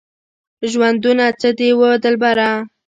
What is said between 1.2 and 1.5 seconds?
څه